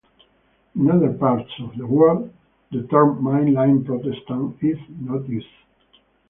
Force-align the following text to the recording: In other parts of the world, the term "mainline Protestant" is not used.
In 0.73 0.89
other 0.89 1.13
parts 1.13 1.51
of 1.59 1.77
the 1.77 1.85
world, 1.85 2.33
the 2.71 2.87
term 2.87 3.21
"mainline 3.23 3.85
Protestant" 3.85 4.57
is 4.63 4.79
not 4.99 5.29
used. 5.29 5.45